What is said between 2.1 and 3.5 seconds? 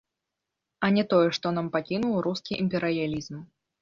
рускі імперыялізм.